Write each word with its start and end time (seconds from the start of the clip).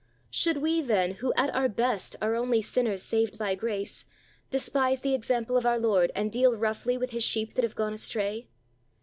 Should 0.31 0.57
we, 0.63 0.81
then, 0.81 1.11
who 1.11 1.31
at 1.37 1.53
our 1.53 1.69
best 1.69 2.15
are 2.23 2.33
only 2.33 2.59
"sinners 2.59 3.03
saved 3.03 3.37
by 3.37 3.53
grace," 3.53 4.03
despise 4.49 5.01
the 5.01 5.13
example 5.13 5.57
of 5.57 5.65
our 5.67 5.77
Lord 5.77 6.11
and 6.15 6.31
deal 6.31 6.57
roughly 6.57 6.97
with 6.97 7.11
His 7.11 7.23
sheep 7.23 7.53
that 7.53 7.63
have 7.63 7.75
gone 7.75 7.93
astray? 7.93 8.47